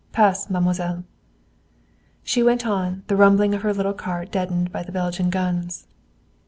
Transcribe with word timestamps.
"Pass, 0.13 0.49
mademoiselle." 0.49 1.03
She 2.23 2.41
went 2.41 2.65
on, 2.65 3.03
the 3.05 3.15
rumbling 3.15 3.53
of 3.53 3.61
her 3.61 3.71
little 3.71 3.93
cart 3.93 4.31
deadened 4.31 4.71
by 4.71 4.81
the 4.81 4.91
Belgian 4.91 5.29
guns. 5.29 5.85